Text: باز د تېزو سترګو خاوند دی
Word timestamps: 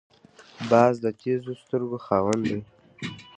باز 0.71 0.93
د 1.03 1.05
تېزو 1.21 1.51
سترګو 1.61 1.97
خاوند 2.05 2.41
دی 2.49 2.57